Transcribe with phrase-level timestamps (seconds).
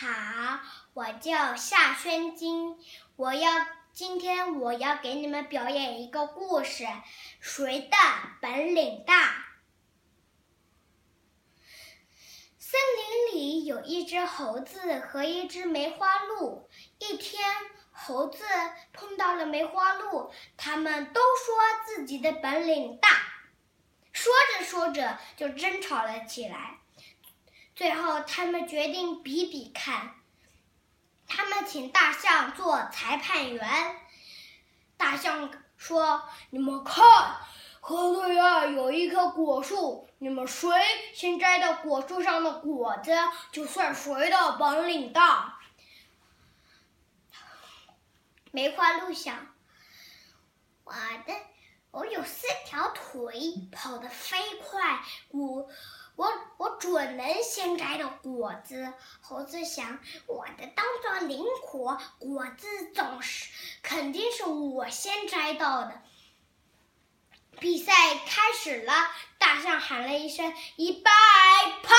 [0.00, 0.60] 好，
[0.94, 2.78] 我叫夏轩金，
[3.16, 6.86] 我要今天我要给你们表演一个故事，
[7.40, 7.96] 谁的
[8.40, 9.44] 本领大？
[12.60, 16.70] 森林里有一只猴子和一只梅花鹿。
[17.00, 17.42] 一天，
[17.90, 18.44] 猴子
[18.92, 23.08] 碰到了梅花鹿，他们都说自己的本领大，
[24.12, 26.78] 说着说着就争吵了起来。
[27.78, 30.16] 最后，他们决定比比看。
[31.28, 33.96] 他们请大象做裁判员。
[34.96, 37.36] 大象说：“你们看，
[37.78, 40.68] 河对岸有一棵果树，你们谁
[41.14, 43.12] 先摘到果树上的果子，
[43.52, 45.60] 就算谁的本领大。”
[48.50, 49.54] 梅花鹿想
[50.82, 51.32] ：“我的，
[51.92, 55.70] 我有四条腿，跑得飞快，我。”
[56.18, 58.92] 我我准能先摘到果子。
[59.20, 63.48] 猴子想，我的动作灵活，果子总是
[63.82, 66.02] 肯定是我先摘到的。
[67.60, 67.92] 比赛
[68.26, 68.92] 开始了，
[69.38, 71.12] 大象喊了一声：“一百
[71.84, 71.94] 跑！”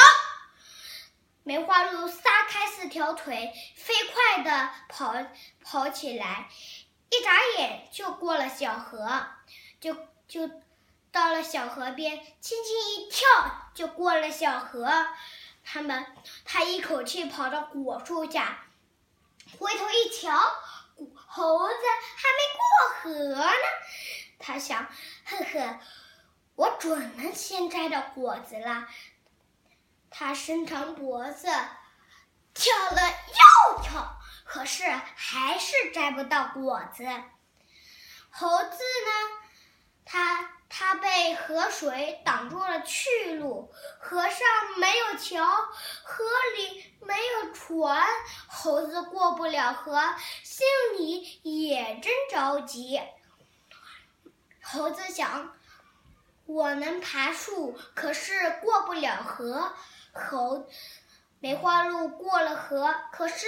[1.43, 5.15] 梅花鹿撒开四条腿，飞快地跑
[5.63, 6.49] 跑起来，
[7.09, 9.27] 一眨眼就过了小河，
[9.79, 9.95] 就
[10.27, 10.51] 就。
[11.11, 13.27] 到了小河边，轻轻一跳
[13.79, 15.07] 就过了小河。
[15.63, 16.05] 他们，
[16.43, 18.65] 他一口气跑到果树下，
[19.57, 20.37] 回头一瞧，
[21.15, 21.75] 猴子
[22.17, 23.51] 还没过河呢。
[24.37, 24.85] 他想，
[25.23, 25.79] 呵呵，
[26.55, 28.85] 我准能先摘到果子了。
[30.09, 31.47] 他伸长脖子，
[32.53, 34.83] 跳了又跳，可是
[35.15, 37.05] 还是摘不到果子。
[38.29, 39.48] 猴子呢？
[41.49, 44.37] 河水挡住了去路，河上
[44.77, 45.43] 没有桥，
[46.03, 46.23] 河
[46.55, 48.05] 里没有船，
[48.47, 49.99] 猴子过不了河，
[50.43, 50.67] 心
[50.99, 53.01] 里也真着急。
[54.61, 55.57] 猴子想：
[56.45, 59.73] 我能爬树，可是过不了河。
[60.13, 60.67] 猴
[61.39, 63.47] 梅花鹿过了河，可是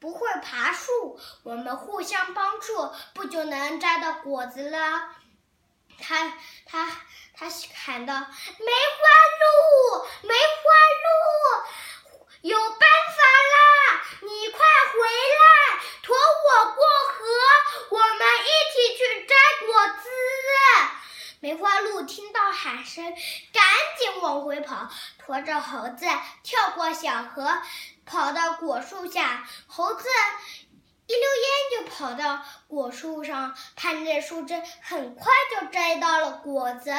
[0.00, 1.20] 不会爬树。
[1.44, 5.14] 我们互相帮助，不就能摘到果子了？
[6.00, 6.32] 他
[6.66, 6.86] 他
[7.36, 7.46] 他
[7.84, 8.14] 喊道
[8.58, 9.08] ：“梅花
[9.40, 10.64] 鹿，梅花
[11.04, 13.22] 鹿，有办法
[13.54, 14.04] 啦！
[14.22, 14.58] 你快
[14.92, 14.98] 回
[15.38, 15.44] 来，
[16.02, 17.24] 驮我过河，
[17.90, 19.34] 我们一起去摘
[19.66, 20.08] 果子。”
[21.40, 23.04] 梅花鹿听到喊声，
[23.52, 23.64] 赶
[23.98, 24.88] 紧往回跑，
[25.24, 26.06] 驮着猴子
[26.42, 27.62] 跳过小河，
[28.04, 29.46] 跑到果树下。
[29.68, 30.08] 猴子。
[31.08, 36.92] 一溜烟就跑到果树上，看见树枝，很快就摘到了果子。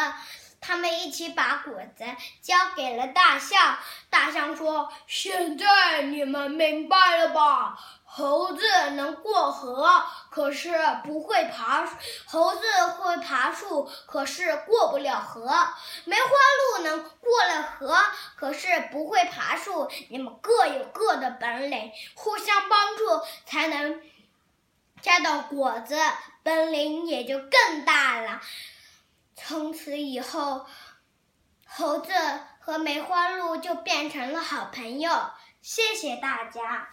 [0.59, 2.03] 他们一起把果子
[2.42, 3.78] 交给了大象。
[4.09, 7.80] 大象说：“现在你们明白了吧？
[8.19, 8.62] 猴子
[8.97, 11.88] 能过河，可是不会爬；
[12.25, 12.62] 猴子
[12.97, 15.50] 会爬树，可是过不了河。
[16.03, 16.30] 梅花
[16.78, 17.97] 鹿能过了河，
[18.35, 19.90] 可是不会爬树。
[20.09, 23.06] 你们各有各的本领，互相帮助，
[23.46, 24.02] 才能
[25.01, 25.97] 摘到果子，
[26.44, 28.41] 本领也就更大了。”
[29.34, 30.66] 从此以后，
[31.66, 32.12] 猴子
[32.59, 35.31] 和梅花鹿就变成了好朋友。
[35.62, 36.90] 谢谢大家。